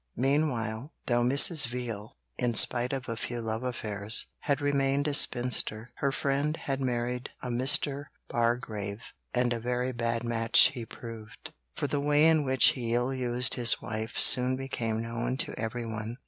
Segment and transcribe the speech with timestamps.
[0.17, 1.67] Meanwhile, though Mrs.
[1.67, 6.81] Veal, in spite of a few love affairs, had remained a spinster, her friend had
[6.81, 8.05] married a Mr.
[8.27, 13.13] Bargrave, and a very bad match he proved, for the way in which he ill
[13.13, 16.17] used his wife soon became known to everyone.